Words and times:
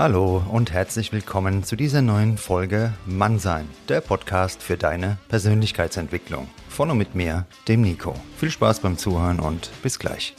Hallo 0.00 0.44
und 0.52 0.70
herzlich 0.70 1.10
willkommen 1.10 1.64
zu 1.64 1.74
dieser 1.74 2.02
neuen 2.02 2.38
Folge 2.38 2.94
Mannsein, 3.04 3.68
der 3.88 4.00
Podcast 4.00 4.62
für 4.62 4.76
deine 4.76 5.18
Persönlichkeitsentwicklung. 5.26 6.46
Von 6.68 6.92
und 6.92 6.98
mit 6.98 7.16
mir, 7.16 7.48
dem 7.66 7.80
Nico. 7.80 8.14
Viel 8.36 8.48
Spaß 8.48 8.78
beim 8.78 8.96
Zuhören 8.96 9.40
und 9.40 9.72
bis 9.82 9.98
gleich. 9.98 10.36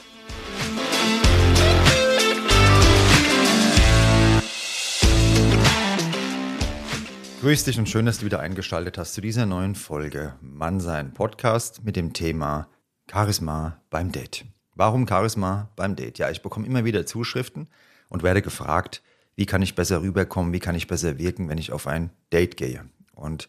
Grüß 7.41 7.65
dich 7.65 7.77
und 7.77 7.89
schön, 7.89 8.05
dass 8.05 8.19
du 8.19 8.25
wieder 8.25 8.39
eingeschaltet 8.39 8.97
hast 8.97 9.13
zu 9.13 9.19
dieser 9.19 9.45
neuen 9.45 9.75
Folge 9.75 10.35
Mannsein 10.39 11.13
Podcast 11.13 11.83
mit 11.83 11.97
dem 11.97 12.13
Thema 12.13 12.69
Charisma 13.11 13.81
beim 13.89 14.13
Date. 14.13 14.45
Warum 14.75 15.05
Charisma 15.05 15.67
beim 15.75 15.97
Date? 15.97 16.17
Ja, 16.17 16.29
ich 16.29 16.41
bekomme 16.41 16.65
immer 16.65 16.85
wieder 16.85 17.05
Zuschriften 17.05 17.67
und 18.07 18.23
werde 18.23 18.41
gefragt, 18.41 19.03
wie 19.39 19.45
kann 19.45 19.61
ich 19.61 19.73
besser 19.73 20.01
rüberkommen, 20.01 20.51
wie 20.51 20.59
kann 20.59 20.75
ich 20.75 20.87
besser 20.87 21.17
wirken, 21.17 21.47
wenn 21.47 21.57
ich 21.57 21.71
auf 21.71 21.87
ein 21.87 22.09
Date 22.33 22.57
gehe. 22.57 22.83
Und 23.15 23.47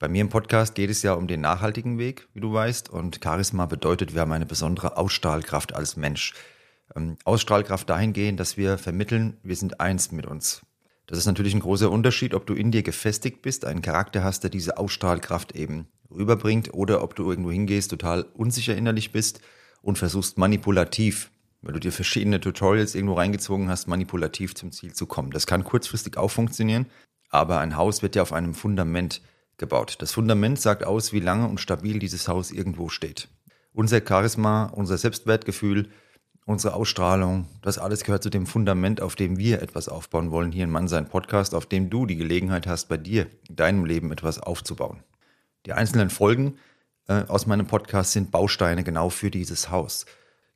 bei 0.00 0.08
mir 0.08 0.20
im 0.20 0.30
Podcast 0.30 0.74
geht 0.74 0.90
es 0.90 1.04
ja 1.04 1.12
um 1.12 1.28
den 1.28 1.40
nachhaltigen 1.40 1.96
Weg, 1.96 2.26
wie 2.34 2.40
du 2.40 2.52
weißt. 2.52 2.90
Und 2.90 3.20
Charisma 3.22 3.66
bedeutet, 3.66 4.14
wir 4.14 4.22
haben 4.22 4.32
eine 4.32 4.46
besondere 4.46 4.96
Ausstrahlkraft 4.96 5.76
als 5.76 5.96
Mensch. 5.96 6.34
Ähm, 6.96 7.18
Ausstrahlkraft 7.24 7.88
dahingehend, 7.88 8.40
dass 8.40 8.56
wir 8.56 8.78
vermitteln, 8.78 9.36
wir 9.44 9.54
sind 9.54 9.78
eins 9.78 10.10
mit 10.10 10.26
uns. 10.26 10.62
Das 11.06 11.18
ist 11.18 11.26
natürlich 11.26 11.54
ein 11.54 11.60
großer 11.60 11.88
Unterschied, 11.88 12.34
ob 12.34 12.44
du 12.44 12.54
in 12.54 12.72
dir 12.72 12.82
gefestigt 12.82 13.40
bist, 13.40 13.64
einen 13.64 13.80
Charakter 13.80 14.24
hast, 14.24 14.42
der 14.42 14.50
diese 14.50 14.76
Ausstrahlkraft 14.76 15.54
eben 15.54 15.86
rüberbringt, 16.10 16.74
oder 16.74 17.00
ob 17.00 17.14
du 17.14 17.30
irgendwo 17.30 17.52
hingehst, 17.52 17.92
total 17.92 18.22
unsicher 18.22 18.76
innerlich 18.76 19.12
bist 19.12 19.40
und 19.82 19.98
versuchst 19.98 20.36
manipulativ, 20.36 21.30
weil 21.62 21.74
du 21.74 21.80
dir 21.80 21.92
verschiedene 21.92 22.40
Tutorials 22.40 22.94
irgendwo 22.94 23.14
reingezwungen 23.14 23.68
hast, 23.68 23.88
manipulativ 23.88 24.54
zum 24.54 24.72
Ziel 24.72 24.92
zu 24.92 25.06
kommen. 25.06 25.30
Das 25.30 25.46
kann 25.46 25.64
kurzfristig 25.64 26.16
auch 26.16 26.30
funktionieren, 26.30 26.86
aber 27.30 27.58
ein 27.58 27.76
Haus 27.76 28.02
wird 28.02 28.16
ja 28.16 28.22
auf 28.22 28.32
einem 28.32 28.54
Fundament 28.54 29.20
gebaut. 29.56 29.96
Das 30.00 30.12
Fundament 30.12 30.60
sagt 30.60 30.84
aus, 30.84 31.12
wie 31.12 31.20
lange 31.20 31.48
und 31.48 31.60
stabil 31.60 31.98
dieses 31.98 32.28
Haus 32.28 32.50
irgendwo 32.50 32.88
steht. 32.88 33.28
Unser 33.72 34.00
Charisma, 34.06 34.64
unser 34.64 34.98
Selbstwertgefühl, 34.98 35.88
unsere 36.46 36.74
Ausstrahlung, 36.74 37.46
das 37.60 37.76
alles 37.76 38.04
gehört 38.04 38.22
zu 38.22 38.30
dem 38.30 38.46
Fundament, 38.46 39.02
auf 39.02 39.16
dem 39.16 39.36
wir 39.36 39.60
etwas 39.60 39.88
aufbauen 39.88 40.30
wollen 40.30 40.50
hier 40.50 40.64
in 40.64 40.70
Mannsein 40.70 41.08
Podcast, 41.08 41.54
auf 41.54 41.66
dem 41.66 41.90
du 41.90 42.06
die 42.06 42.16
Gelegenheit 42.16 42.66
hast, 42.66 42.88
bei 42.88 42.96
dir, 42.96 43.26
in 43.48 43.56
deinem 43.56 43.84
Leben 43.84 44.10
etwas 44.12 44.38
aufzubauen. 44.38 45.02
Die 45.66 45.74
einzelnen 45.74 46.08
Folgen 46.08 46.56
äh, 47.06 47.24
aus 47.24 47.46
meinem 47.46 47.66
Podcast 47.66 48.12
sind 48.12 48.30
Bausteine 48.30 48.82
genau 48.84 49.10
für 49.10 49.30
dieses 49.30 49.70
Haus. 49.70 50.06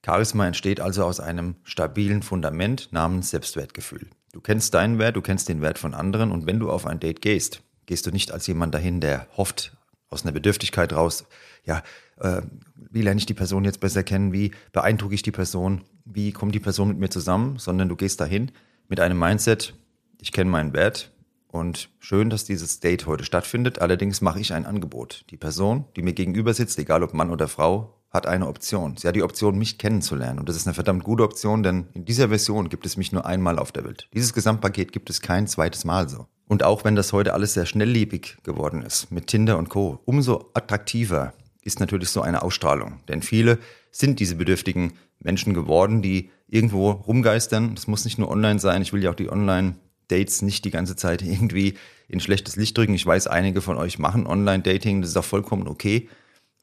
Charisma 0.04 0.46
entsteht 0.46 0.80
also 0.80 1.04
aus 1.04 1.20
einem 1.20 1.56
stabilen 1.62 2.22
Fundament 2.22 2.88
namens 2.92 3.30
Selbstwertgefühl. 3.30 4.08
Du 4.32 4.40
kennst 4.40 4.74
deinen 4.74 4.98
Wert, 4.98 5.16
du 5.16 5.22
kennst 5.22 5.48
den 5.48 5.60
Wert 5.60 5.78
von 5.78 5.94
anderen 5.94 6.32
und 6.32 6.46
wenn 6.46 6.58
du 6.58 6.70
auf 6.70 6.86
ein 6.86 7.00
Date 7.00 7.22
gehst, 7.22 7.62
gehst 7.86 8.06
du 8.06 8.10
nicht 8.10 8.32
als 8.32 8.46
jemand 8.46 8.74
dahin, 8.74 9.00
der 9.00 9.26
hofft, 9.36 9.76
aus 10.08 10.24
einer 10.24 10.32
Bedürftigkeit 10.32 10.92
raus, 10.92 11.24
ja, 11.64 11.82
äh, 12.18 12.42
wie 12.90 13.02
lerne 13.02 13.18
ich 13.18 13.26
die 13.26 13.34
Person 13.34 13.64
jetzt 13.64 13.80
besser 13.80 14.02
kennen, 14.02 14.32
wie 14.32 14.52
beeindrucke 14.72 15.14
ich 15.14 15.22
die 15.22 15.30
Person, 15.30 15.82
wie 16.04 16.32
kommt 16.32 16.54
die 16.54 16.60
Person 16.60 16.88
mit 16.88 16.98
mir 16.98 17.08
zusammen, 17.10 17.58
sondern 17.58 17.88
du 17.88 17.96
gehst 17.96 18.20
dahin 18.20 18.50
mit 18.88 19.00
einem 19.00 19.18
Mindset, 19.18 19.74
ich 20.20 20.32
kenne 20.32 20.50
meinen 20.50 20.72
Wert 20.72 21.12
und 21.48 21.90
schön, 21.98 22.30
dass 22.30 22.44
dieses 22.44 22.80
Date 22.80 23.06
heute 23.06 23.24
stattfindet. 23.24 23.80
Allerdings 23.80 24.20
mache 24.20 24.40
ich 24.40 24.52
ein 24.52 24.66
Angebot. 24.66 25.24
Die 25.30 25.36
Person, 25.36 25.84
die 25.96 26.02
mir 26.02 26.14
gegenüber 26.14 26.54
sitzt, 26.54 26.78
egal 26.78 27.02
ob 27.02 27.12
Mann 27.14 27.30
oder 27.30 27.48
Frau, 27.48 28.01
hat 28.12 28.26
eine 28.26 28.46
Option. 28.46 28.96
Sie 28.96 29.08
hat 29.08 29.16
die 29.16 29.22
Option, 29.22 29.58
mich 29.58 29.78
kennenzulernen. 29.78 30.38
Und 30.38 30.48
das 30.48 30.56
ist 30.56 30.66
eine 30.66 30.74
verdammt 30.74 31.02
gute 31.02 31.22
Option, 31.22 31.62
denn 31.62 31.86
in 31.94 32.04
dieser 32.04 32.28
Version 32.28 32.68
gibt 32.68 32.84
es 32.84 32.96
mich 32.96 33.10
nur 33.10 33.24
einmal 33.24 33.58
auf 33.58 33.72
der 33.72 33.84
Welt. 33.84 34.08
Dieses 34.12 34.34
Gesamtpaket 34.34 34.92
gibt 34.92 35.08
es 35.08 35.22
kein 35.22 35.46
zweites 35.46 35.84
Mal 35.84 36.08
so. 36.08 36.26
Und 36.46 36.62
auch 36.62 36.84
wenn 36.84 36.94
das 36.94 37.14
heute 37.14 37.32
alles 37.32 37.54
sehr 37.54 37.64
schnelllebig 37.64 38.36
geworden 38.42 38.82
ist, 38.82 39.10
mit 39.10 39.28
Tinder 39.28 39.56
und 39.56 39.70
Co., 39.70 40.00
umso 40.04 40.50
attraktiver 40.52 41.32
ist 41.62 41.80
natürlich 41.80 42.10
so 42.10 42.20
eine 42.20 42.42
Ausstrahlung. 42.42 43.00
Denn 43.08 43.22
viele 43.22 43.58
sind 43.90 44.20
diese 44.20 44.34
bedürftigen 44.34 44.92
Menschen 45.20 45.54
geworden, 45.54 46.02
die 46.02 46.30
irgendwo 46.48 46.90
rumgeistern. 46.90 47.74
Das 47.74 47.86
muss 47.86 48.04
nicht 48.04 48.18
nur 48.18 48.30
online 48.30 48.58
sein. 48.58 48.82
Ich 48.82 48.92
will 48.92 49.02
ja 49.02 49.10
auch 49.10 49.14
die 49.14 49.30
Online-Dates 49.30 50.42
nicht 50.42 50.66
die 50.66 50.70
ganze 50.70 50.96
Zeit 50.96 51.22
irgendwie 51.22 51.74
in 52.08 52.20
schlechtes 52.20 52.56
Licht 52.56 52.76
drücken. 52.76 52.92
Ich 52.92 53.06
weiß, 53.06 53.26
einige 53.28 53.62
von 53.62 53.78
euch 53.78 53.98
machen 53.98 54.26
Online-Dating. 54.26 55.00
Das 55.00 55.10
ist 55.10 55.16
auch 55.16 55.24
vollkommen 55.24 55.66
okay. 55.66 56.10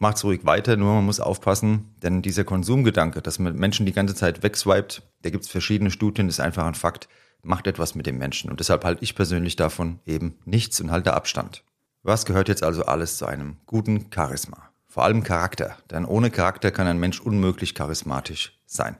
Macht's 0.01 0.23
ruhig 0.23 0.45
weiter, 0.45 0.77
nur 0.77 0.93
man 0.93 1.05
muss 1.05 1.19
aufpassen, 1.19 1.93
denn 2.01 2.21
dieser 2.21 2.45
Konsumgedanke, 2.45 3.21
dass 3.21 3.37
man 3.37 3.53
Menschen 3.57 3.85
die 3.85 3.91
ganze 3.91 4.15
Zeit 4.15 4.41
wegswiped, 4.43 5.01
da 5.23 5.29
gibt's 5.29 5.49
verschiedene 5.49 5.91
Studien, 5.91 6.29
ist 6.29 6.39
einfach 6.39 6.65
ein 6.65 6.73
Fakt, 6.73 7.09
macht 7.43 7.67
etwas 7.67 7.95
mit 7.95 8.05
dem 8.05 8.17
Menschen. 8.17 8.49
Und 8.49 8.61
deshalb 8.61 8.85
halte 8.85 9.03
ich 9.03 9.13
persönlich 9.13 9.57
davon 9.57 9.99
eben 10.05 10.39
nichts 10.45 10.79
und 10.79 10.89
halte 10.89 11.13
Abstand. 11.13 11.65
Was 12.01 12.25
gehört 12.25 12.47
jetzt 12.47 12.63
also 12.63 12.85
alles 12.85 13.17
zu 13.17 13.25
einem 13.25 13.57
guten 13.65 14.07
Charisma? 14.13 14.69
Vor 14.87 15.03
allem 15.03 15.21
Charakter, 15.21 15.75
denn 15.91 16.05
ohne 16.05 16.31
Charakter 16.31 16.71
kann 16.71 16.87
ein 16.87 16.97
Mensch 16.97 17.19
unmöglich 17.19 17.75
charismatisch 17.75 18.57
sein. 18.65 18.95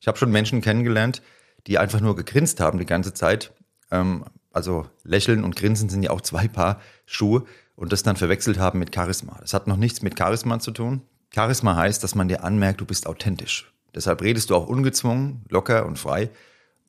Ich 0.00 0.08
habe 0.08 0.18
schon 0.18 0.32
Menschen 0.32 0.62
kennengelernt, 0.62 1.22
die 1.68 1.78
einfach 1.78 2.00
nur 2.00 2.16
gegrinst 2.16 2.58
haben 2.58 2.80
die 2.80 2.86
ganze 2.86 3.14
Zeit. 3.14 3.52
Ähm, 3.92 4.24
also 4.52 4.86
Lächeln 5.04 5.44
und 5.44 5.54
Grinsen 5.54 5.88
sind 5.88 6.02
ja 6.02 6.10
auch 6.10 6.20
zwei 6.20 6.48
Paar 6.48 6.80
Schuhe 7.06 7.44
und 7.76 7.92
das 7.92 8.02
dann 8.02 8.16
verwechselt 8.16 8.58
haben 8.58 8.78
mit 8.78 8.94
Charisma. 8.94 9.36
Das 9.40 9.54
hat 9.54 9.66
noch 9.66 9.76
nichts 9.76 10.02
mit 10.02 10.18
Charisma 10.18 10.58
zu 10.58 10.70
tun. 10.70 11.02
Charisma 11.34 11.76
heißt, 11.76 12.02
dass 12.02 12.14
man 12.14 12.28
dir 12.28 12.44
anmerkt, 12.44 12.80
du 12.80 12.84
bist 12.84 13.06
authentisch. 13.06 13.72
Deshalb 13.94 14.22
redest 14.22 14.50
du 14.50 14.56
auch 14.56 14.66
ungezwungen, 14.66 15.44
locker 15.48 15.86
und 15.86 15.98
frei. 15.98 16.30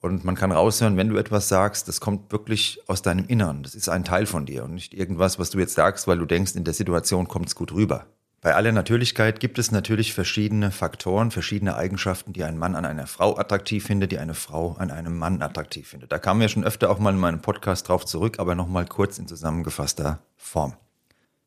Und 0.02 0.24
man 0.24 0.36
kann 0.36 0.52
raushören, 0.52 0.98
wenn 0.98 1.10
du 1.10 1.18
etwas 1.18 1.50
sagst, 1.50 1.88
das 1.88 2.00
kommt 2.00 2.32
wirklich 2.32 2.80
aus 2.88 3.02
deinem 3.02 3.26
Inneren. 3.26 3.64
Das 3.64 3.74
ist 3.74 3.90
ein 3.90 4.04
Teil 4.04 4.28
von 4.28 4.46
dir 4.46 4.64
und 4.64 4.76
nicht 4.76 4.94
irgendwas, 4.94 5.40
was 5.40 5.50
du 5.50 5.58
jetzt 5.58 5.74
sagst, 5.74 6.08
weil 6.08 6.20
du 6.20 6.26
denkst, 6.26 6.56
in 6.56 6.64
der 6.64 6.76
Situation 6.76 7.28
kommt 7.28 7.48
es 7.48 7.56
gut 7.56 7.72
rüber. 7.72 8.06
Bei 8.46 8.54
aller 8.54 8.72
Natürlichkeit 8.72 9.40
gibt 9.40 9.58
es 9.58 9.72
natürlich 9.72 10.14
verschiedene 10.14 10.70
Faktoren, 10.70 11.32
verschiedene 11.32 11.78
Eigenschaften, 11.78 12.32
die 12.32 12.44
ein 12.44 12.60
Mann 12.60 12.76
an 12.76 12.86
einer 12.86 13.08
Frau 13.08 13.36
attraktiv 13.40 13.88
findet, 13.88 14.12
die 14.12 14.20
eine 14.20 14.36
Frau 14.36 14.74
an 14.74 14.92
einem 14.92 15.18
Mann 15.18 15.42
attraktiv 15.42 15.88
findet. 15.88 16.12
Da 16.12 16.20
kamen 16.20 16.42
wir 16.42 16.48
schon 16.48 16.64
öfter 16.64 16.92
auch 16.92 17.00
mal 17.00 17.10
in 17.10 17.20
meinem 17.20 17.42
Podcast 17.42 17.90
drauf 17.90 18.06
zurück, 18.06 18.38
aber 18.38 18.54
nochmal 18.54 18.86
kurz 18.86 19.18
in 19.18 19.28
zusammengefasster 19.28 20.20
Form. 20.38 20.76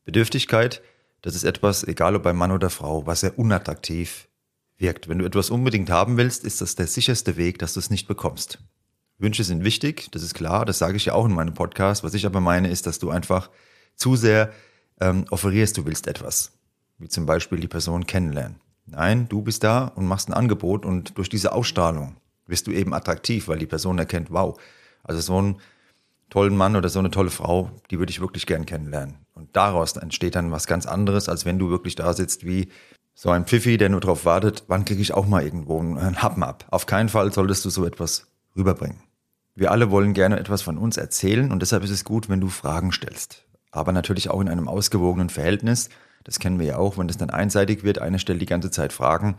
Bedürftigkeit, 0.06 0.82
das 1.22 1.36
ist 1.36 1.44
etwas, 1.44 1.84
egal 1.84 2.16
ob 2.16 2.24
bei 2.24 2.32
Mann 2.32 2.50
oder 2.50 2.68
Frau, 2.68 3.06
was 3.06 3.20
sehr 3.20 3.38
unattraktiv 3.38 4.26
wirkt. 4.76 5.08
Wenn 5.08 5.20
du 5.20 5.24
etwas 5.24 5.50
unbedingt 5.50 5.90
haben 5.90 6.16
willst, 6.16 6.42
ist 6.42 6.60
das 6.60 6.74
der 6.74 6.88
sicherste 6.88 7.36
Weg, 7.36 7.60
dass 7.60 7.74
du 7.74 7.78
es 7.78 7.90
nicht 7.90 8.08
bekommst. 8.08 8.58
Wünsche 9.18 9.44
sind 9.44 9.62
wichtig, 9.62 10.08
das 10.10 10.24
ist 10.24 10.34
klar, 10.34 10.64
das 10.64 10.80
sage 10.80 10.96
ich 10.96 11.04
ja 11.04 11.12
auch 11.12 11.26
in 11.26 11.32
meinem 11.32 11.54
Podcast. 11.54 12.02
Was 12.02 12.14
ich 12.14 12.26
aber 12.26 12.40
meine, 12.40 12.68
ist, 12.68 12.88
dass 12.88 12.98
du 12.98 13.10
einfach 13.10 13.50
zu 13.94 14.16
sehr 14.16 14.52
ähm, 15.00 15.26
offerierst, 15.30 15.78
du 15.78 15.86
willst 15.86 16.08
etwas 16.08 16.57
wie 16.98 17.08
zum 17.08 17.26
Beispiel 17.26 17.60
die 17.60 17.68
Person 17.68 18.06
kennenlernen. 18.06 18.60
Nein, 18.86 19.28
du 19.28 19.42
bist 19.42 19.64
da 19.64 19.86
und 19.86 20.06
machst 20.06 20.28
ein 20.28 20.34
Angebot 20.34 20.86
und 20.86 21.16
durch 21.18 21.28
diese 21.28 21.52
Ausstrahlung 21.52 22.16
wirst 22.46 22.66
du 22.66 22.70
eben 22.70 22.94
attraktiv, 22.94 23.48
weil 23.48 23.58
die 23.58 23.66
Person 23.66 23.98
erkennt, 23.98 24.30
wow, 24.30 24.58
also 25.04 25.20
so 25.20 25.36
einen 25.36 25.60
tollen 26.30 26.56
Mann 26.56 26.76
oder 26.76 26.88
so 26.88 26.98
eine 26.98 27.10
tolle 27.10 27.30
Frau, 27.30 27.70
die 27.90 27.98
würde 27.98 28.10
ich 28.10 28.20
wirklich 28.20 28.46
gern 28.46 28.66
kennenlernen. 28.66 29.16
Und 29.34 29.54
daraus 29.54 29.96
entsteht 29.96 30.34
dann 30.34 30.50
was 30.50 30.66
ganz 30.66 30.86
anderes, 30.86 31.28
als 31.28 31.44
wenn 31.44 31.58
du 31.58 31.70
wirklich 31.70 31.94
da 31.94 32.12
sitzt 32.12 32.44
wie 32.44 32.68
so 33.14 33.30
ein 33.30 33.46
Pfiffi, 33.46 33.76
der 33.76 33.88
nur 33.88 34.00
darauf 34.00 34.24
wartet, 34.24 34.64
wann 34.68 34.84
kriege 34.84 35.02
ich 35.02 35.12
auch 35.12 35.26
mal 35.26 35.42
irgendwo 35.42 35.80
einen 35.80 36.22
Happen 36.22 36.42
ab. 36.42 36.66
Auf 36.70 36.86
keinen 36.86 37.08
Fall 37.08 37.32
solltest 37.32 37.64
du 37.64 37.70
so 37.70 37.84
etwas 37.84 38.26
rüberbringen. 38.56 39.02
Wir 39.54 39.72
alle 39.72 39.90
wollen 39.90 40.14
gerne 40.14 40.38
etwas 40.38 40.62
von 40.62 40.78
uns 40.78 40.96
erzählen 40.96 41.50
und 41.50 41.60
deshalb 41.60 41.82
ist 41.82 41.90
es 41.90 42.04
gut, 42.04 42.28
wenn 42.28 42.40
du 42.40 42.48
Fragen 42.48 42.92
stellst. 42.92 43.44
Aber 43.72 43.92
natürlich 43.92 44.30
auch 44.30 44.40
in 44.40 44.48
einem 44.48 44.68
ausgewogenen 44.68 45.30
Verhältnis, 45.30 45.88
das 46.24 46.38
kennen 46.38 46.58
wir 46.58 46.66
ja 46.66 46.76
auch, 46.78 46.98
wenn 46.98 47.08
das 47.08 47.16
dann 47.16 47.30
einseitig 47.30 47.84
wird. 47.84 47.98
Einer 47.98 48.18
stellt 48.18 48.40
die 48.40 48.46
ganze 48.46 48.70
Zeit 48.70 48.92
Fragen 48.92 49.36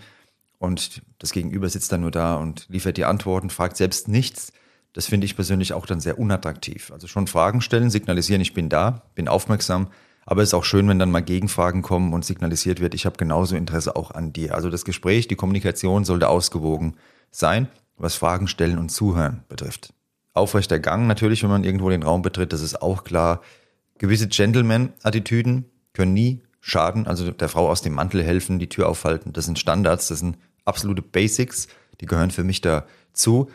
und 0.57 1.01
das 1.19 1.31
Gegenüber 1.31 1.69
sitzt 1.69 1.91
dann 1.91 2.01
nur 2.01 2.11
da 2.11 2.35
und 2.35 2.65
liefert 2.69 2.97
die 2.97 3.05
Antworten, 3.05 3.49
fragt 3.49 3.77
selbst 3.77 4.07
nichts. 4.07 4.51
Das 4.93 5.05
finde 5.05 5.25
ich 5.25 5.35
persönlich 5.35 5.73
auch 5.73 5.85
dann 5.85 6.01
sehr 6.01 6.19
unattraktiv. 6.19 6.91
Also 6.91 7.07
schon 7.07 7.27
Fragen 7.27 7.61
stellen, 7.61 7.89
signalisieren, 7.89 8.41
ich 8.41 8.53
bin 8.53 8.69
da, 8.69 9.03
bin 9.15 9.27
aufmerksam. 9.27 9.87
Aber 10.25 10.43
es 10.43 10.49
ist 10.49 10.53
auch 10.53 10.65
schön, 10.65 10.87
wenn 10.87 10.99
dann 10.99 11.11
mal 11.11 11.21
Gegenfragen 11.21 11.81
kommen 11.81 12.13
und 12.13 12.25
signalisiert 12.25 12.79
wird, 12.79 12.93
ich 12.93 13.05
habe 13.05 13.17
genauso 13.17 13.55
Interesse 13.55 13.95
auch 13.95 14.11
an 14.11 14.33
dir. 14.33 14.53
Also 14.53 14.69
das 14.69 14.85
Gespräch, 14.85 15.27
die 15.27 15.35
Kommunikation 15.35 16.03
sollte 16.05 16.27
ausgewogen 16.27 16.97
sein, 17.31 17.67
was 17.97 18.15
Fragen 18.15 18.47
stellen 18.47 18.77
und 18.77 18.89
zuhören 18.89 19.43
betrifft. 19.47 19.93
Aufrechter 20.33 20.79
Gang 20.79 21.07
natürlich, 21.07 21.41
wenn 21.41 21.49
man 21.49 21.63
irgendwo 21.63 21.89
den 21.89 22.03
Raum 22.03 22.21
betritt, 22.21 22.53
das 22.53 22.61
ist 22.61 22.81
auch 22.81 23.03
klar. 23.03 23.41
Gewisse 23.97 24.27
Gentleman-Attitüden 24.27 25.65
können 25.93 26.13
nie 26.13 26.43
Schaden, 26.61 27.07
also 27.07 27.31
der 27.31 27.49
Frau 27.49 27.69
aus 27.69 27.81
dem 27.81 27.93
Mantel 27.93 28.23
helfen, 28.23 28.59
die 28.59 28.69
Tür 28.69 28.89
aufhalten. 28.89 29.33
Das 29.33 29.45
sind 29.45 29.59
Standards, 29.59 30.07
das 30.09 30.19
sind 30.19 30.37
absolute 30.65 31.01
Basics, 31.01 31.67
die 32.01 32.05
gehören 32.05 32.31
für 32.31 32.43
mich 32.43 32.61
dazu. 32.61 33.49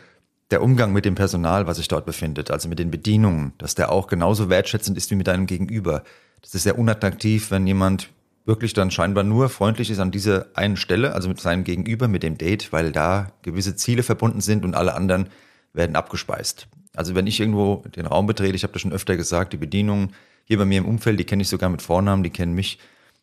Der 0.51 0.61
Umgang 0.61 0.93
mit 0.93 1.05
dem 1.05 1.15
Personal, 1.15 1.67
was 1.67 1.77
sich 1.77 1.87
dort 1.87 2.05
befindet, 2.05 2.51
also 2.51 2.69
mit 2.69 2.79
den 2.79 2.91
Bedienungen, 2.91 3.53
dass 3.57 3.75
der 3.75 3.91
auch 3.91 4.07
genauso 4.07 4.49
wertschätzend 4.49 4.97
ist 4.97 5.09
wie 5.11 5.15
mit 5.15 5.27
deinem 5.27 5.47
Gegenüber. 5.47 6.03
Das 6.41 6.53
ist 6.53 6.63
sehr 6.63 6.77
unattraktiv, 6.77 7.49
wenn 7.51 7.65
jemand 7.65 8.09
wirklich 8.45 8.73
dann 8.73 8.91
scheinbar 8.91 9.23
nur 9.23 9.49
freundlich 9.49 9.89
ist 9.89 9.99
an 9.99 10.11
dieser 10.11 10.45
einen 10.53 10.77
Stelle, 10.77 11.13
also 11.13 11.27
mit 11.27 11.39
seinem 11.39 11.63
Gegenüber, 11.63 12.07
mit 12.07 12.21
dem 12.21 12.37
Date, 12.37 12.71
weil 12.71 12.91
da 12.91 13.31
gewisse 13.41 13.75
Ziele 13.75 14.03
verbunden 14.03 14.41
sind 14.41 14.63
und 14.63 14.75
alle 14.75 14.93
anderen 14.93 15.29
werden 15.73 15.95
abgespeist. 15.95 16.67
Also 16.95 17.15
wenn 17.15 17.27
ich 17.27 17.39
irgendwo 17.39 17.83
den 17.95 18.05
Raum 18.05 18.27
betrete, 18.27 18.55
ich 18.55 18.63
habe 18.63 18.73
das 18.73 18.81
schon 18.81 18.93
öfter 18.93 19.17
gesagt, 19.17 19.53
die 19.53 19.57
Bedienungen 19.57 20.13
hier 20.45 20.57
bei 20.57 20.65
mir 20.65 20.77
im 20.77 20.85
Umfeld, 20.85 21.19
die 21.19 21.25
kenne 21.25 21.41
ich 21.41 21.49
sogar 21.49 21.69
mit 21.69 21.81
Vornamen, 21.81 22.23
die 22.23 22.29
kennen 22.29 22.53
mich. 22.53 22.79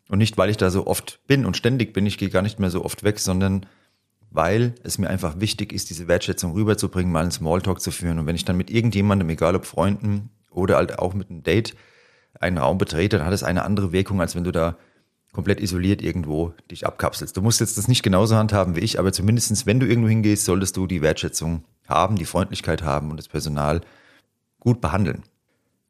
Und 0.09 0.19
nicht, 0.19 0.37
weil 0.37 0.51
ich 0.51 0.57
da 0.57 0.71
so 0.71 0.87
oft 0.87 1.21
bin 1.27 1.47
und 1.47 1.57
ständig 1.57 1.93
bin, 1.93 2.07
ich 2.07 2.19
gehe 2.19 2.31
gar 2.31 2.43
nicht 2.43 2.59
mehr 2.59 2.71
so 2.71 2.85
oft 2.85 3.03
weg, 3.03 3.19
sondern 3.19 3.67
weil 4.31 4.75
es 4.83 4.99
mir 4.99 5.09
einfach 5.09 5.41
wichtig 5.41 5.73
ist, 5.73 5.91
diese 5.91 6.09
Wertschätzung 6.09 6.53
rüberzubringen, 6.53 7.13
mal 7.13 7.21
einen 7.21 7.31
Smalltalk 7.31 7.81
zu 7.81 7.91
führen. 7.91 8.19
Und 8.19 8.27
wenn 8.27 8.37
ich 8.37 8.45
dann 8.45 8.57
mit 8.57 8.71
irgendjemandem, 8.71 9.29
egal 9.31 9.57
ob 9.57 9.67
Freunden 9.67 10.31
oder 10.51 10.77
halt 10.77 10.99
auch 10.99 11.15
mit 11.15 11.31
einem 11.31 11.43
Date, 11.43 11.77
einen 12.41 12.59
Raum 12.59 12.79
betrete, 12.79 13.19
dann 13.19 13.27
hat 13.27 13.35
es 13.35 13.43
eine 13.43 13.65
andere 13.65 13.93
Wirkung, 13.93 14.21
als 14.21 14.35
wenn 14.35 14.45
du 14.45 14.53
da 14.53 14.77
komplett 15.33 15.61
isoliert 15.61 16.03
irgendwo 16.03 16.55
dich 16.71 16.87
abkapselst. 16.87 17.37
Du 17.37 17.43
musst 17.43 17.61
jetzt 17.61 17.79
das 17.79 17.89
nicht 17.89 18.03
genauso 18.03 18.37
handhaben 18.37 18.77
wie 18.77 18.81
ich, 18.81 18.99
aber 18.99 19.13
zumindestens, 19.13 19.67
wenn 19.67 19.81
du 19.81 19.87
irgendwo 19.87 20.09
hingehst, 20.09 20.45
solltest 20.45 20.77
du 20.77 20.87
die 20.87 21.03
Wertschätzung 21.03 21.65
haben, 21.89 22.17
die 22.17 22.27
Freundlichkeit 22.27 22.83
haben 22.83 23.11
und 23.11 23.17
das 23.17 23.29
Personal 23.29 23.81
gut 24.61 24.81
behandeln. 24.81 25.23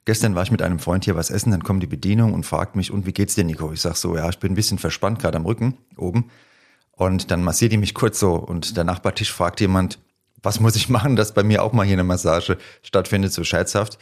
Gestern 0.04 0.34
war 0.34 0.42
ich 0.42 0.50
mit 0.50 0.62
einem 0.62 0.80
Freund 0.80 1.04
hier 1.04 1.14
was 1.14 1.30
essen, 1.30 1.52
dann 1.52 1.62
kommt 1.62 1.82
die 1.82 1.86
Bedienung 1.88 2.34
und 2.34 2.44
fragt 2.44 2.74
mich, 2.74 2.90
und 2.90 3.06
wie 3.06 3.12
geht's 3.12 3.36
dir, 3.36 3.44
Nico? 3.44 3.72
Ich 3.72 3.80
sag 3.80 3.96
so, 3.96 4.16
ja, 4.16 4.28
ich 4.28 4.38
bin 4.38 4.52
ein 4.52 4.56
bisschen 4.56 4.78
verspannt, 4.78 5.20
gerade 5.20 5.36
am 5.36 5.46
Rücken 5.46 5.78
oben. 5.96 6.30
Und 6.90 7.30
dann 7.30 7.42
massiert 7.42 7.72
die 7.72 7.78
mich 7.78 7.94
kurz 7.94 8.18
so 8.18 8.34
und 8.34 8.76
der 8.76 8.84
Nachbartisch 8.84 9.32
fragt 9.32 9.60
jemand, 9.60 9.98
was 10.42 10.60
muss 10.60 10.76
ich 10.76 10.88
machen, 10.88 11.16
dass 11.16 11.34
bei 11.34 11.42
mir 11.42 11.62
auch 11.62 11.72
mal 11.72 11.86
hier 11.86 11.94
eine 11.94 12.04
Massage 12.04 12.58
stattfindet, 12.82 13.32
so 13.32 13.44
scherzhaft. 13.44 13.98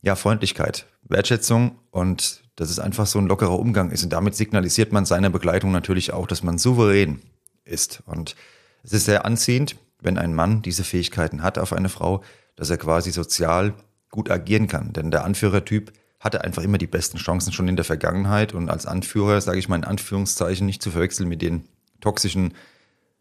Ja, 0.00 0.16
Freundlichkeit, 0.16 0.86
Wertschätzung 1.02 1.78
und 1.90 2.42
dass 2.56 2.70
es 2.70 2.78
einfach 2.78 3.06
so 3.06 3.18
ein 3.18 3.26
lockerer 3.26 3.58
Umgang 3.58 3.90
ist. 3.90 4.02
Und 4.04 4.12
damit 4.12 4.34
signalisiert 4.34 4.92
man 4.92 5.04
seiner 5.04 5.30
Begleitung 5.30 5.72
natürlich 5.72 6.12
auch, 6.12 6.26
dass 6.26 6.42
man 6.42 6.58
souverän 6.58 7.20
ist. 7.64 8.02
Und 8.06 8.36
es 8.82 8.92
ist 8.92 9.04
sehr 9.04 9.24
anziehend, 9.24 9.76
wenn 10.00 10.18
ein 10.18 10.34
Mann 10.34 10.62
diese 10.62 10.84
Fähigkeiten 10.84 11.42
hat 11.42 11.58
auf 11.58 11.72
eine 11.72 11.88
Frau, 11.88 12.22
dass 12.56 12.70
er 12.70 12.78
quasi 12.78 13.12
sozial 13.12 13.74
gut 14.12 14.30
agieren 14.30 14.68
kann. 14.68 14.92
Denn 14.92 15.10
der 15.10 15.24
Anführertyp 15.24 15.92
hatte 16.20 16.44
einfach 16.44 16.62
immer 16.62 16.78
die 16.78 16.86
besten 16.86 17.18
Chancen 17.18 17.52
schon 17.52 17.66
in 17.66 17.74
der 17.74 17.84
Vergangenheit 17.84 18.54
und 18.54 18.68
als 18.68 18.86
Anführer, 18.86 19.40
sage 19.40 19.58
ich 19.58 19.68
mal 19.68 19.76
in 19.76 19.84
Anführungszeichen, 19.84 20.64
nicht 20.64 20.80
zu 20.80 20.92
verwechseln 20.92 21.28
mit 21.28 21.42
den 21.42 21.64
toxischen 22.00 22.54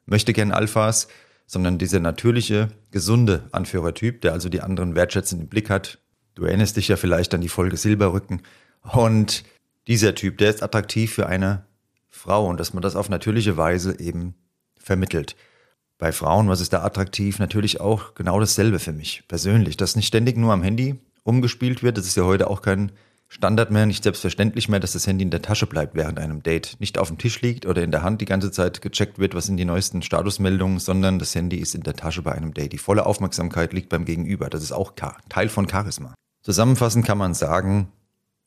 möchtegern 0.06 0.52
Alphas, 0.52 1.08
sondern 1.48 1.80
dieser 1.80 2.00
natürliche, 2.00 2.70
gesunde 2.92 3.50
Anführertyp, 3.52 4.22
der 4.22 4.34
also 4.34 4.50
die 4.50 4.62
anderen 4.62 4.94
wertschätzend 4.94 5.42
im 5.42 5.48
Blick 5.48 5.72
hat. 5.72 5.98
Du 6.36 6.46
erinnerst 6.46 6.78
dich 6.78 6.90
ja 6.90 6.96
vielleicht 6.96 7.34
an 7.34 7.42
die 7.42 7.50
Folge 7.50 7.78
Silberrücken. 7.78 8.44
Und 8.84 9.44
dieser 9.88 10.14
Typ, 10.14 10.38
der 10.38 10.52
ist 10.52 10.62
attraktiv 10.62 11.14
für 11.14 11.26
eine 11.26 11.66
Frau 12.10 12.48
und 12.48 12.60
dass 12.60 12.74
man 12.74 12.84
das 12.84 12.96
auf 12.96 13.10
natürliche 13.10 13.58
Weise 13.58 14.00
eben 14.00 14.36
vermittelt. 14.78 15.36
Bei 16.02 16.12
Frauen, 16.12 16.50
was 16.50 16.62
ist 16.62 16.74
da 16.74 16.84
attraktiv? 16.84 17.38
Natürlich 17.38 17.80
auch 17.80 18.16
genau 18.16 18.40
dasselbe 18.40 18.80
für 18.80 18.92
mich 18.92 19.22
persönlich, 19.28 19.78
dass 19.78 19.96
nicht 19.96 20.08
ständig 20.08 20.36
nur 20.36 20.52
am 20.52 20.64
Handy 20.64 20.96
umgespielt 21.22 21.84
wird. 21.84 21.96
Das 21.96 22.08
ist 22.08 22.18
ja 22.18 22.24
heute 22.24 22.50
auch 22.50 22.64
kein 22.64 22.92
Standard 23.28 23.70
mehr, 23.70 23.86
nicht 23.86 24.02
selbstverständlich 24.02 24.68
mehr, 24.68 24.80
dass 24.80 24.94
das 24.94 25.06
Handy 25.06 25.24
in 25.24 25.30
der 25.30 25.44
Tasche 25.44 25.68
bleibt 25.68 25.94
während 25.94 26.18
einem 26.18 26.42
Date. 26.42 26.76
Nicht 26.80 26.98
auf 26.98 27.10
dem 27.10 27.20
Tisch 27.20 27.40
liegt 27.44 27.68
oder 27.68 27.84
in 27.84 27.92
der 27.92 28.02
Hand 28.02 28.20
die 28.20 28.26
ganze 28.26 28.52
Zeit 28.52 28.82
gecheckt 28.82 29.20
wird, 29.20 29.36
was 29.36 29.46
sind 29.46 29.58
die 29.58 29.66
neuesten 29.66 30.02
Statusmeldungen, 30.02 30.80
sondern 30.80 31.20
das 31.20 31.36
Handy 31.36 31.58
ist 31.58 31.76
in 31.76 31.84
der 31.84 31.96
Tasche 31.96 32.24
bei 32.24 32.32
einem 32.32 32.56
Date. 32.56 32.74
Die 32.74 32.80
volle 32.80 33.06
Aufmerksamkeit 33.06 33.72
liegt 33.72 33.90
beim 33.90 34.04
Gegenüber. 34.04 34.50
Das 34.50 34.64
ist 34.64 34.72
auch 34.72 34.94
Teil 35.30 35.50
von 35.50 35.70
Charisma. 35.70 36.16
Zusammenfassend 36.42 37.06
kann 37.06 37.20
man 37.20 37.36
sagen, 37.36 37.90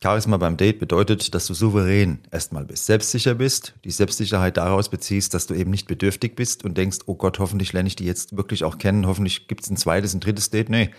Charisma 0.02 0.36
beim 0.36 0.56
Date 0.56 0.80
bedeutet, 0.80 1.34
dass 1.34 1.46
du 1.46 1.54
souverän 1.54 2.18
erstmal 2.30 2.64
bist, 2.64 2.86
selbstsicher 2.86 3.34
bist, 3.34 3.74
die 3.84 3.90
Selbstsicherheit 3.90 4.56
daraus 4.56 4.90
beziehst, 4.90 5.32
dass 5.32 5.46
du 5.46 5.54
eben 5.54 5.70
nicht 5.70 5.88
bedürftig 5.88 6.36
bist 6.36 6.64
und 6.64 6.76
denkst, 6.76 6.98
oh 7.06 7.14
Gott, 7.14 7.38
hoffentlich 7.38 7.72
lerne 7.72 7.86
ich 7.86 7.96
die 7.96 8.04
jetzt 8.04 8.36
wirklich 8.36 8.64
auch 8.64 8.76
kennen, 8.76 9.06
hoffentlich 9.06 9.48
gibt 9.48 9.62
es 9.62 9.70
ein 9.70 9.76
zweites, 9.76 10.12
ein 10.12 10.20
drittes 10.20 10.50
Date. 10.50 10.68
Nee, 10.68 10.90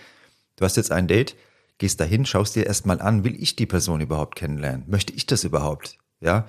du 0.56 0.64
hast 0.64 0.76
jetzt 0.76 0.90
ein 0.90 1.06
Date, 1.06 1.36
gehst 1.78 2.00
dahin, 2.00 2.26
schaust 2.26 2.56
dir 2.56 2.66
erstmal 2.66 3.00
an, 3.00 3.24
will 3.24 3.40
ich 3.40 3.54
die 3.54 3.66
Person 3.66 4.00
überhaupt 4.00 4.34
kennenlernen? 4.34 4.84
Möchte 4.88 5.12
ich 5.12 5.26
das 5.26 5.44
überhaupt? 5.44 5.98
Ja? 6.20 6.46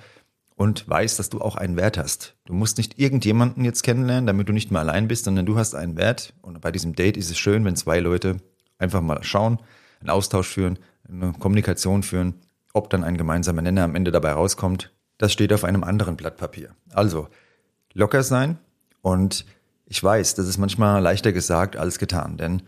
Und 0.56 0.88
weißt, 0.88 1.18
dass 1.18 1.30
du 1.30 1.40
auch 1.40 1.54
einen 1.54 1.76
Wert 1.76 1.98
hast. 1.98 2.34
Du 2.44 2.52
musst 2.52 2.78
nicht 2.78 2.98
irgendjemanden 2.98 3.64
jetzt 3.64 3.84
kennenlernen, 3.84 4.26
damit 4.26 4.48
du 4.48 4.52
nicht 4.52 4.72
mehr 4.72 4.80
allein 4.80 5.06
bist, 5.06 5.24
sondern 5.24 5.46
du 5.46 5.56
hast 5.56 5.76
einen 5.76 5.96
Wert. 5.96 6.34
Und 6.42 6.60
bei 6.60 6.72
diesem 6.72 6.96
Date 6.96 7.16
ist 7.16 7.30
es 7.30 7.38
schön, 7.38 7.64
wenn 7.64 7.76
zwei 7.76 8.00
Leute 8.00 8.38
einfach 8.78 9.00
mal 9.00 9.22
schauen, 9.22 9.60
einen 10.00 10.10
Austausch 10.10 10.48
führen, 10.48 10.78
eine 11.10 11.32
Kommunikation 11.32 12.02
führen, 12.02 12.34
ob 12.72 12.90
dann 12.90 13.04
ein 13.04 13.16
gemeinsamer 13.16 13.62
Nenner 13.62 13.84
am 13.84 13.94
Ende 13.94 14.10
dabei 14.10 14.32
rauskommt. 14.32 14.92
Das 15.16 15.32
steht 15.32 15.52
auf 15.52 15.64
einem 15.64 15.84
anderen 15.84 16.16
Blatt 16.16 16.36
Papier. 16.36 16.70
Also, 16.92 17.28
locker 17.94 18.22
sein 18.22 18.58
und 19.02 19.44
ich 19.86 20.02
weiß, 20.02 20.34
das 20.34 20.46
ist 20.46 20.58
manchmal 20.58 21.02
leichter 21.02 21.32
gesagt 21.32 21.76
als 21.76 21.98
getan, 21.98 22.36
denn 22.36 22.62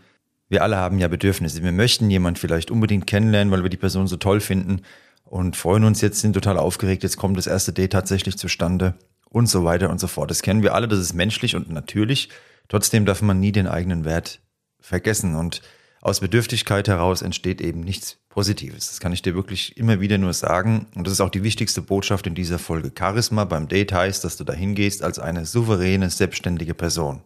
wir 0.49 0.63
alle 0.63 0.77
haben 0.77 0.99
ja 0.99 1.07
Bedürfnisse. 1.07 1.63
Wir 1.63 1.71
möchten 1.71 2.09
jemand 2.09 2.39
vielleicht 2.39 2.71
unbedingt 2.71 3.07
kennenlernen, 3.07 3.53
weil 3.53 3.63
wir 3.63 3.69
die 3.69 3.77
Person 3.77 4.07
so 4.07 4.17
toll 4.17 4.41
finden 4.41 4.81
und 5.23 5.55
freuen 5.55 5.85
uns 5.85 6.01
jetzt, 6.01 6.19
sind 6.19 6.33
total 6.33 6.57
aufgeregt, 6.57 7.03
jetzt 7.03 7.15
kommt 7.15 7.37
das 7.37 7.47
erste 7.47 7.71
Date 7.71 7.93
tatsächlich 7.93 8.37
zustande 8.37 8.95
und 9.29 9.47
so 9.47 9.63
weiter 9.63 9.89
und 9.89 9.99
so 9.99 10.07
fort. 10.07 10.29
Das 10.29 10.41
kennen 10.41 10.61
wir 10.61 10.75
alle, 10.75 10.89
das 10.89 10.99
ist 10.99 11.13
menschlich 11.13 11.55
und 11.55 11.69
natürlich. 11.69 12.27
Trotzdem 12.67 13.05
darf 13.05 13.21
man 13.21 13.39
nie 13.39 13.53
den 13.53 13.67
eigenen 13.67 14.03
Wert 14.03 14.41
vergessen 14.81 15.35
und 15.35 15.61
aus 16.01 16.19
Bedürftigkeit 16.19 16.87
heraus 16.87 17.21
entsteht 17.21 17.61
eben 17.61 17.81
nichts 17.81 18.17
Positives. 18.29 18.87
Das 18.87 18.99
kann 18.99 19.13
ich 19.13 19.21
dir 19.21 19.35
wirklich 19.35 19.77
immer 19.77 20.01
wieder 20.01 20.17
nur 20.17 20.33
sagen. 20.33 20.87
Und 20.95 21.05
das 21.05 21.13
ist 21.13 21.21
auch 21.21 21.29
die 21.29 21.43
wichtigste 21.43 21.81
Botschaft 21.81 22.25
in 22.25 22.33
dieser 22.33 22.57
Folge. 22.57 22.91
Charisma 22.97 23.45
beim 23.45 23.67
Date 23.67 23.93
heißt, 23.93 24.23
dass 24.23 24.35
du 24.35 24.43
dahin 24.43 24.73
gehst 24.73 25.03
als 25.03 25.19
eine 25.19 25.45
souveräne, 25.45 26.09
selbstständige 26.09 26.73
Person. 26.73 27.21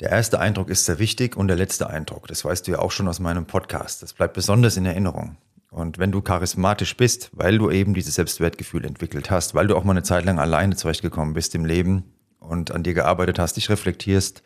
Der 0.00 0.10
erste 0.10 0.38
Eindruck 0.38 0.68
ist 0.68 0.84
sehr 0.84 0.98
wichtig 0.98 1.36
und 1.36 1.48
der 1.48 1.56
letzte 1.56 1.88
Eindruck, 1.88 2.26
das 2.26 2.44
weißt 2.44 2.66
du 2.66 2.72
ja 2.72 2.78
auch 2.78 2.90
schon 2.90 3.08
aus 3.08 3.20
meinem 3.20 3.44
Podcast, 3.44 4.02
das 4.02 4.14
bleibt 4.14 4.32
besonders 4.32 4.78
in 4.78 4.86
Erinnerung. 4.86 5.36
Und 5.70 5.98
wenn 5.98 6.10
du 6.10 6.22
charismatisch 6.22 6.96
bist, 6.96 7.30
weil 7.32 7.58
du 7.58 7.70
eben 7.70 7.94
dieses 7.94 8.14
Selbstwertgefühl 8.14 8.84
entwickelt 8.84 9.30
hast, 9.30 9.54
weil 9.54 9.66
du 9.66 9.76
auch 9.76 9.84
mal 9.84 9.92
eine 9.92 10.02
Zeit 10.02 10.24
lang 10.24 10.38
alleine 10.38 10.74
zurechtgekommen 10.74 11.34
bist 11.34 11.54
im 11.54 11.64
Leben 11.64 12.12
und 12.38 12.70
an 12.70 12.82
dir 12.82 12.94
gearbeitet 12.94 13.38
hast, 13.38 13.56
dich 13.56 13.68
reflektierst, 13.68 14.42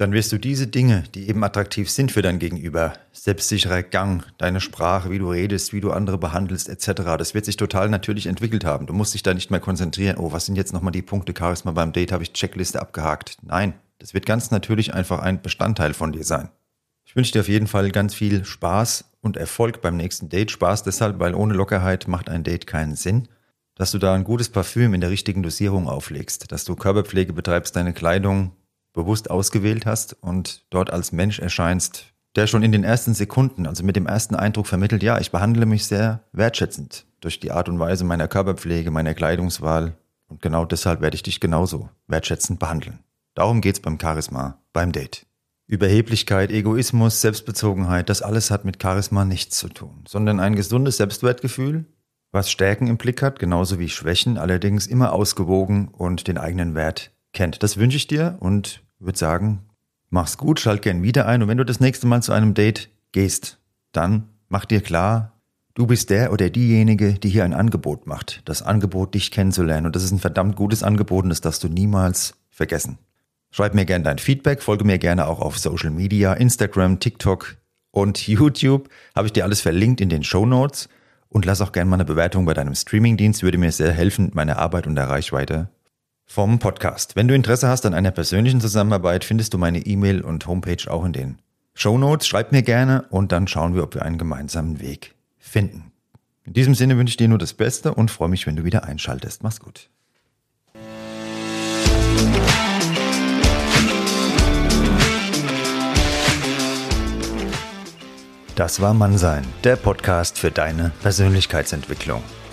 dann 0.00 0.12
wirst 0.12 0.32
du 0.32 0.38
diese 0.38 0.66
Dinge, 0.66 1.04
die 1.14 1.28
eben 1.28 1.44
attraktiv 1.44 1.90
sind 1.90 2.10
für 2.10 2.22
dein 2.22 2.38
Gegenüber, 2.38 2.94
selbstsicherer 3.12 3.82
Gang, 3.82 4.24
deine 4.38 4.62
Sprache, 4.62 5.10
wie 5.10 5.18
du 5.18 5.30
redest, 5.30 5.74
wie 5.74 5.82
du 5.82 5.90
andere 5.92 6.16
behandelst, 6.16 6.70
etc., 6.70 7.02
das 7.18 7.34
wird 7.34 7.44
sich 7.44 7.58
total 7.58 7.90
natürlich 7.90 8.26
entwickelt 8.26 8.64
haben. 8.64 8.86
Du 8.86 8.94
musst 8.94 9.12
dich 9.12 9.22
da 9.22 9.34
nicht 9.34 9.50
mehr 9.50 9.60
konzentrieren, 9.60 10.16
oh, 10.16 10.32
was 10.32 10.46
sind 10.46 10.56
jetzt 10.56 10.72
nochmal 10.72 10.92
die 10.92 11.02
Punkte 11.02 11.34
Charisma 11.36 11.72
beim 11.72 11.92
Date, 11.92 12.12
habe 12.12 12.22
ich 12.22 12.32
Checkliste 12.32 12.80
abgehakt. 12.80 13.36
Nein, 13.42 13.74
das 13.98 14.14
wird 14.14 14.24
ganz 14.24 14.50
natürlich 14.50 14.94
einfach 14.94 15.18
ein 15.18 15.42
Bestandteil 15.42 15.92
von 15.92 16.12
dir 16.12 16.24
sein. 16.24 16.48
Ich 17.04 17.14
wünsche 17.14 17.32
dir 17.32 17.40
auf 17.40 17.48
jeden 17.48 17.66
Fall 17.66 17.90
ganz 17.90 18.14
viel 18.14 18.46
Spaß 18.46 19.04
und 19.20 19.36
Erfolg 19.36 19.82
beim 19.82 19.98
nächsten 19.98 20.30
Date. 20.30 20.50
Spaß 20.50 20.82
deshalb, 20.82 21.18
weil 21.20 21.34
ohne 21.34 21.52
Lockerheit 21.52 22.08
macht 22.08 22.30
ein 22.30 22.42
Date 22.42 22.66
keinen 22.66 22.96
Sinn. 22.96 23.28
Dass 23.74 23.90
du 23.90 23.98
da 23.98 24.14
ein 24.14 24.24
gutes 24.24 24.48
Parfüm 24.48 24.94
in 24.94 25.02
der 25.02 25.10
richtigen 25.10 25.42
Dosierung 25.42 25.88
auflegst, 25.88 26.52
dass 26.52 26.64
du 26.64 26.74
Körperpflege 26.74 27.32
betreibst, 27.34 27.76
deine 27.76 27.92
Kleidung 27.92 28.52
bewusst 29.00 29.30
ausgewählt 29.30 29.86
hast 29.86 30.16
und 30.20 30.64
dort 30.70 30.92
als 30.92 31.12
Mensch 31.12 31.38
erscheinst, 31.38 32.12
der 32.36 32.46
schon 32.46 32.62
in 32.62 32.72
den 32.72 32.84
ersten 32.84 33.14
Sekunden, 33.14 33.66
also 33.66 33.82
mit 33.82 33.96
dem 33.96 34.06
ersten 34.06 34.34
Eindruck 34.34 34.66
vermittelt, 34.66 35.02
ja, 35.02 35.18
ich 35.18 35.30
behandle 35.30 35.66
mich 35.66 35.86
sehr 35.86 36.20
wertschätzend 36.32 37.06
durch 37.20 37.40
die 37.40 37.50
Art 37.50 37.68
und 37.68 37.78
Weise 37.78 38.04
meiner 38.04 38.28
Körperpflege, 38.28 38.90
meiner 38.90 39.14
Kleidungswahl 39.14 39.94
und 40.28 40.42
genau 40.42 40.64
deshalb 40.64 41.00
werde 41.00 41.14
ich 41.14 41.22
dich 41.22 41.40
genauso 41.40 41.88
wertschätzend 42.06 42.58
behandeln. 42.58 43.00
Darum 43.34 43.60
geht's 43.60 43.80
beim 43.80 43.98
Charisma, 43.98 44.58
beim 44.72 44.92
Date. 44.92 45.26
Überheblichkeit, 45.66 46.50
Egoismus, 46.50 47.20
Selbstbezogenheit, 47.20 48.08
das 48.08 48.22
alles 48.22 48.50
hat 48.50 48.64
mit 48.64 48.82
Charisma 48.82 49.24
nichts 49.24 49.56
zu 49.56 49.68
tun, 49.68 50.04
sondern 50.06 50.40
ein 50.40 50.56
gesundes 50.56 50.98
Selbstwertgefühl, 50.98 51.86
was 52.32 52.50
Stärken 52.50 52.86
im 52.86 52.96
Blick 52.96 53.22
hat, 53.22 53.38
genauso 53.38 53.78
wie 53.78 53.88
Schwächen, 53.88 54.36
allerdings 54.36 54.86
immer 54.86 55.12
ausgewogen 55.12 55.88
und 55.88 56.28
den 56.28 56.38
eigenen 56.38 56.74
Wert 56.74 57.12
kennt. 57.32 57.62
Das 57.62 57.76
wünsche 57.76 57.96
ich 57.96 58.06
dir 58.06 58.36
und 58.40 58.82
würde 59.00 59.18
sagen, 59.18 59.60
mach's 60.10 60.38
gut, 60.38 60.60
schalt 60.60 60.82
gern 60.82 61.02
wieder 61.02 61.26
ein 61.26 61.42
und 61.42 61.48
wenn 61.48 61.58
du 61.58 61.64
das 61.64 61.80
nächste 61.80 62.06
Mal 62.06 62.22
zu 62.22 62.32
einem 62.32 62.54
Date 62.54 62.90
gehst, 63.12 63.58
dann 63.92 64.28
mach 64.48 64.64
dir 64.64 64.80
klar, 64.80 65.32
du 65.74 65.86
bist 65.86 66.10
der 66.10 66.32
oder 66.32 66.50
diejenige, 66.50 67.14
die 67.14 67.30
hier 67.30 67.44
ein 67.44 67.54
Angebot 67.54 68.06
macht. 68.06 68.42
Das 68.44 68.62
Angebot, 68.62 69.14
dich 69.14 69.30
kennenzulernen 69.30 69.86
und 69.86 69.96
das 69.96 70.04
ist 70.04 70.12
ein 70.12 70.18
verdammt 70.18 70.56
gutes 70.56 70.82
Angebot 70.82 71.24
und 71.24 71.30
das 71.30 71.40
darfst 71.40 71.64
du 71.64 71.68
niemals 71.68 72.34
vergessen. 72.50 72.98
Schreib 73.50 73.74
mir 73.74 73.84
gerne 73.84 74.04
dein 74.04 74.18
Feedback, 74.18 74.62
folge 74.62 74.84
mir 74.84 74.98
gerne 74.98 75.26
auch 75.26 75.40
auf 75.40 75.58
Social 75.58 75.90
Media, 75.90 76.34
Instagram, 76.34 77.00
TikTok 77.00 77.56
und 77.90 78.28
YouTube. 78.28 78.88
Habe 79.16 79.26
ich 79.26 79.32
dir 79.32 79.44
alles 79.44 79.60
verlinkt 79.60 80.00
in 80.00 80.08
den 80.08 80.22
Show 80.22 80.46
Notes. 80.46 80.88
Und 81.28 81.44
lass 81.44 81.60
auch 81.60 81.70
gerne 81.70 81.88
mal 81.88 81.94
eine 81.94 82.04
Bewertung 82.04 82.44
bei 82.44 82.54
deinem 82.54 82.74
Streamingdienst, 82.74 83.44
würde 83.44 83.56
mir 83.56 83.70
sehr 83.70 83.92
helfen, 83.92 84.32
meine 84.34 84.56
Arbeit 84.58 84.88
und 84.88 84.96
der 84.96 85.08
Reichweite 85.08 85.68
vom 86.30 86.60
Podcast. 86.60 87.16
Wenn 87.16 87.26
du 87.26 87.34
Interesse 87.34 87.66
hast 87.66 87.84
an 87.86 87.92
einer 87.92 88.12
persönlichen 88.12 88.60
Zusammenarbeit, 88.60 89.24
findest 89.24 89.52
du 89.52 89.58
meine 89.58 89.80
E-Mail 89.80 90.20
und 90.20 90.46
Homepage 90.46 90.88
auch 90.88 91.04
in 91.04 91.12
den 91.12 91.38
Show 91.74 91.98
Notes. 91.98 92.28
Schreib 92.28 92.52
mir 92.52 92.62
gerne 92.62 93.04
und 93.10 93.32
dann 93.32 93.48
schauen 93.48 93.74
wir, 93.74 93.82
ob 93.82 93.96
wir 93.96 94.02
einen 94.02 94.16
gemeinsamen 94.16 94.78
Weg 94.78 95.16
finden. 95.40 95.90
In 96.44 96.52
diesem 96.52 96.76
Sinne 96.76 96.96
wünsche 96.96 97.10
ich 97.10 97.16
dir 97.16 97.26
nur 97.26 97.38
das 97.38 97.54
Beste 97.54 97.94
und 97.94 98.12
freue 98.12 98.28
mich, 98.28 98.46
wenn 98.46 98.54
du 98.54 98.62
wieder 98.62 98.84
einschaltest. 98.84 99.42
Mach's 99.42 99.58
gut. 99.58 99.90
Das 108.54 108.80
war 108.80 108.94
Mannsein, 108.94 109.44
der 109.64 109.74
Podcast 109.74 110.38
für 110.38 110.52
deine 110.52 110.92
Persönlichkeitsentwicklung. 111.02 112.22